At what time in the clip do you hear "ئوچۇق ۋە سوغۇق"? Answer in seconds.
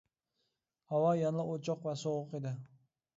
1.51-2.33